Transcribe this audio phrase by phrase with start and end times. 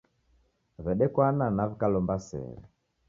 [0.83, 2.65] W'edekwana na w'ikalomba sere.